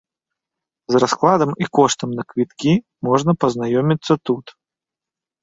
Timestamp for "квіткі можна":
2.33-3.31